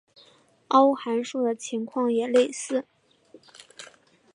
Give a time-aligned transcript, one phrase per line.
[0.69, 2.85] 凹函数的情况也类似。